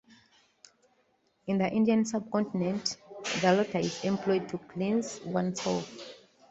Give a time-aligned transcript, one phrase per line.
[1.45, 2.97] In the Indian subcontinent,
[3.41, 5.93] the lota is employed to cleanse oneself.